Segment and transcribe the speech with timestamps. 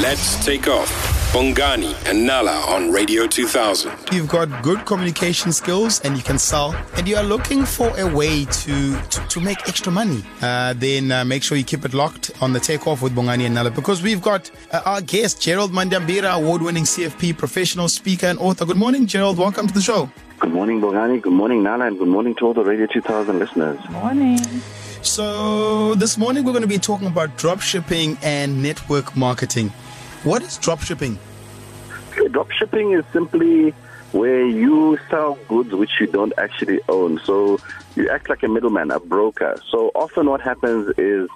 [0.00, 0.90] Let's take off.
[1.32, 3.90] Bongani and Nala on Radio 2000.
[4.12, 8.06] You've got good communication skills and you can sell, and you are looking for a
[8.06, 10.22] way to to, to make extra money.
[10.42, 13.54] Uh, then uh, make sure you keep it locked on the takeoff with Bongani and
[13.54, 18.66] Nala because we've got uh, our guest Gerald Mwandiambira, award-winning CFP professional speaker and author.
[18.66, 19.38] Good morning, Gerald.
[19.38, 20.10] Welcome to the show.
[20.40, 21.22] Good morning, Bongani.
[21.22, 23.78] Good morning, Nala, and good morning to all the Radio 2000 listeners.
[23.88, 24.38] Morning.
[25.02, 29.72] So this morning we're going to be talking about drop shipping and network marketing.
[30.26, 31.20] What is drop shipping?
[32.32, 33.70] Drop shipping is simply
[34.10, 37.20] where you sell goods which you don't actually own.
[37.20, 37.60] So
[37.94, 39.62] you act like a middleman, a broker.
[39.70, 41.28] So often what happens is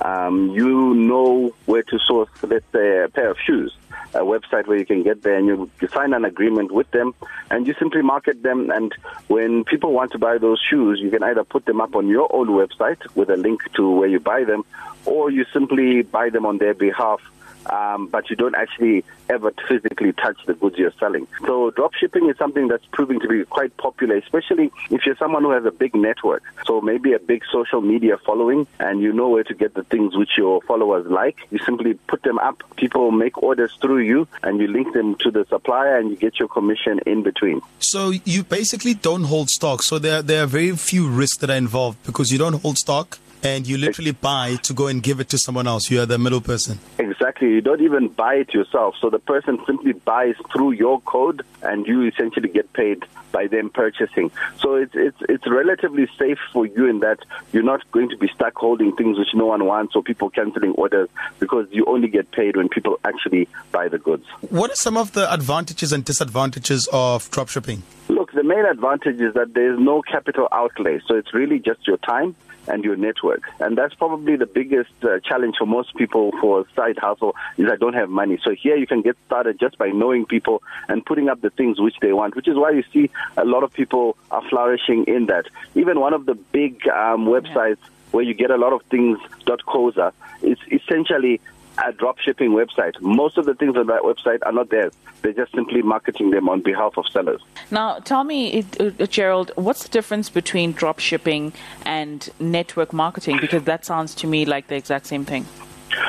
[0.00, 3.72] um, you know where to source, let's say, a pair of shoes
[4.14, 7.14] a website where you can get there and you, you sign an agreement with them
[7.50, 8.70] and you simply market them.
[8.70, 8.92] And
[9.28, 12.28] when people want to buy those shoes, you can either put them up on your
[12.34, 14.64] own website with a link to where you buy them,
[15.06, 17.22] or you simply buy them on their behalf
[17.66, 21.26] um, but you don't actually ever physically touch the goods you're selling.
[21.46, 25.42] So drop shipping is something that's proving to be quite popular, especially if you're someone
[25.42, 26.42] who has a big network.
[26.66, 30.16] So maybe a big social media following and you know where to get the things
[30.16, 31.36] which your followers like.
[31.50, 35.30] You simply put them up, people make orders through you and you link them to
[35.30, 37.62] the supplier and you get your commission in between.
[37.78, 39.82] So you basically don't hold stock.
[39.82, 43.18] So there, there are very few risks that are involved because you don't hold stock
[43.42, 45.90] and you literally buy to go and give it to someone else.
[45.90, 46.78] You are the middle person.
[46.98, 47.48] Exactly.
[47.48, 48.94] You don't even buy it yourself.
[49.00, 53.70] So the person simply buys through your code and you essentially get paid by them
[53.70, 54.30] purchasing.
[54.58, 57.18] So it's it's it's relatively safe for you in that
[57.52, 60.72] you're not going to be stuck holding things which no one wants or people canceling
[60.72, 64.26] orders because you only get paid when people actually buy the goods.
[64.50, 67.80] What are some of the advantages and disadvantages of dropshipping?
[68.08, 70.98] Look, the main advantage is that there's no capital outlay.
[71.06, 72.34] So it's really just your time
[72.66, 73.42] and your network.
[73.60, 77.76] And that's probably the biggest uh, challenge for most people for side hustle is I
[77.76, 78.38] don't have money.
[78.42, 81.80] So here you can get started just by knowing people and putting up the things
[81.80, 85.26] which they want, which is why you see a lot of people are flourishing in
[85.26, 85.44] that.
[85.76, 87.78] Even one of the big um, websites
[88.10, 90.12] where you get a lot of things, Dot .coza,
[90.42, 91.40] is essentially
[91.86, 93.00] a drop shipping website.
[93.00, 94.92] Most of the things on that website are not theirs.
[95.22, 97.40] They're just simply marketing them on behalf of sellers.
[97.70, 101.52] Now, tell me, uh, Gerald, what's the difference between drop shipping
[101.84, 103.38] and network marketing?
[103.40, 105.46] Because that sounds to me like the exact same thing.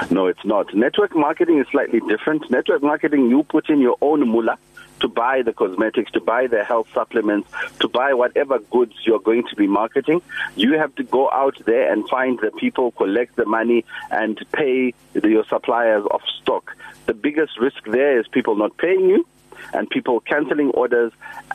[0.09, 0.73] No, it's not.
[0.73, 2.49] Network marketing is slightly different.
[2.49, 4.57] Network marketing, you put in your own mullah
[5.03, 7.49] to buy the cosmetics, to buy the health supplements,
[7.81, 10.21] to buy whatever goods you're going to be marketing.
[10.55, 14.93] You have to go out there and find the people, collect the money, and pay
[15.13, 16.75] your suppliers of stock.
[17.05, 19.27] The biggest risk there is people not paying you
[19.73, 21.11] and people canceling orders.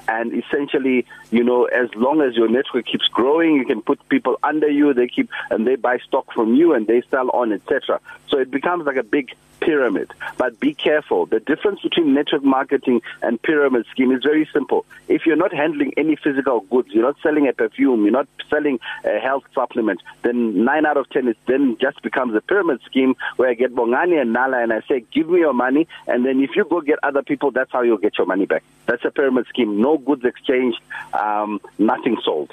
[0.09, 4.39] And essentially, you know, as long as your network keeps growing, you can put people
[4.43, 4.95] under you.
[4.95, 8.01] They keep and they buy stock from you and they sell on, etc.
[8.29, 10.11] So it becomes like a big pyramid.
[10.37, 11.27] But be careful.
[11.27, 14.85] The difference between network marketing and pyramid scheme is very simple.
[15.09, 18.79] If you're not handling any physical goods, you're not selling a perfume, you're not selling
[19.05, 23.15] a health supplement, then nine out of ten is then just becomes a pyramid scheme
[23.37, 26.41] where I get Bongani and Nala and I say, give me your money, and then
[26.41, 28.63] if you go get other people, that's how you'll get your money back.
[28.87, 29.81] That's a pyramid scheme.
[29.81, 30.79] No goods exchanged,
[31.13, 32.53] um, nothing sold.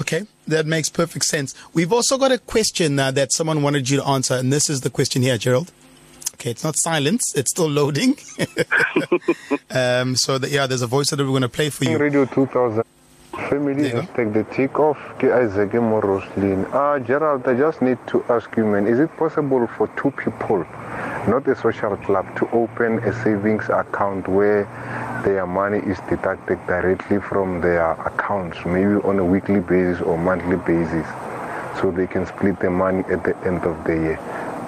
[0.00, 1.54] Okay, that makes perfect sense.
[1.74, 4.82] We've also got a question uh, that someone wanted you to answer, and this is
[4.82, 5.72] the question here, Gerald.
[6.34, 8.16] Okay, it's not silence; it's still loading.
[9.70, 11.98] um, so the, yeah, there's a voice that we're going to play for you.
[11.98, 12.84] Radio 2000.
[13.32, 14.98] Family hashtag the takeoff.
[15.22, 16.68] Isaac Moroslin.
[16.72, 20.64] Ah, Gerald, I just need to ask you, man, is it possible for two people,
[21.28, 24.64] not a social club, to open a savings account where
[25.24, 30.56] their money is deducted directly from their accounts, maybe on a weekly basis or monthly
[30.56, 31.06] basis,
[31.78, 34.16] so they can split the money at the end of the year?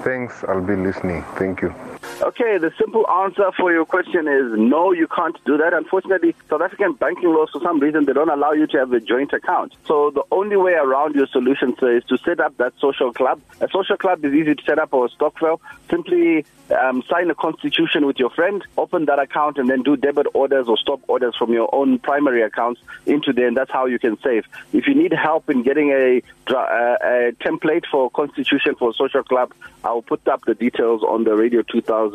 [0.04, 1.24] Thanks, I'll be listening.
[1.36, 1.74] Thank you.
[2.22, 5.72] Okay, the simple answer for your question is no, you can't do that.
[5.72, 9.00] Unfortunately, South African banking laws, for some reason, they don't allow you to have a
[9.00, 9.72] joint account.
[9.86, 13.40] So the only way around your solution, sir, is to set up that social club.
[13.62, 15.62] A social club is easy to set up or a stokvel.
[15.88, 16.44] Simply
[16.78, 20.68] um, sign a constitution with your friend, open that account, and then do debit orders
[20.68, 24.20] or stop orders from your own primary accounts into there, and that's how you can
[24.20, 24.44] save.
[24.74, 29.22] If you need help in getting a, a, a template for constitution for a social
[29.22, 32.09] club, I'll put up the details on the Radio 2000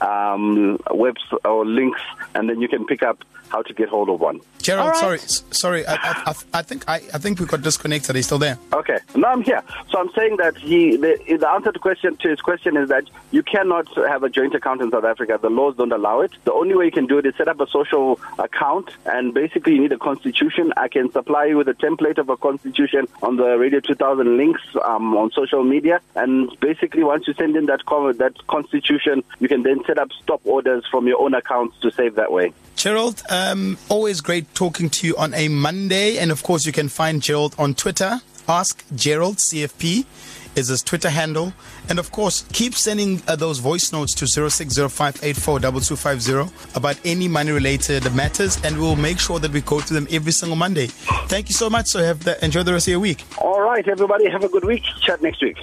[0.00, 2.00] um, webs or links,
[2.34, 4.40] and then you can pick up how to get hold of one.
[4.58, 4.96] Gerald, right.
[4.96, 5.18] sorry,
[5.50, 8.14] sorry, I, I, I, think I, I think we got disconnected.
[8.14, 8.58] He's still there.
[8.72, 9.62] Okay, no, I'm here.
[9.90, 13.04] So I'm saying that he, the, the answer to question to his question is that
[13.30, 15.38] you cannot have a joint account in South Africa.
[15.40, 16.32] The laws don't allow it.
[16.44, 19.74] The only way you can do it is set up a social account, and basically
[19.74, 20.72] you need a constitution.
[20.76, 24.62] I can supply you with a template of a constitution on the Radio 2000 links
[24.84, 27.80] um, on social media, and basically once you send in that
[28.18, 32.14] that constitution you can then set up stop orders from your own accounts to save
[32.16, 32.52] that way.
[32.76, 36.18] Gerald, um, always great talking to you on a Monday.
[36.18, 38.20] And of course, you can find Gerald on Twitter.
[38.48, 40.06] Ask Gerald CFP
[40.56, 41.52] is his Twitter handle.
[41.88, 48.10] And of course, keep sending uh, those voice notes to 0605842250 about any money related
[48.14, 50.86] matters, and we'll make sure that we go to them every single Monday.
[51.28, 51.86] Thank you so much.
[51.88, 53.24] So have the, enjoy the rest of your week.
[53.38, 54.82] All right, everybody, have a good week.
[55.00, 55.58] Chat next week.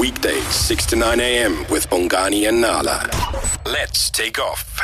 [0.00, 1.66] Weekdays, 6 to 9 a.m.
[1.68, 3.06] with Bongani and Nala.
[3.66, 4.80] Let's take off.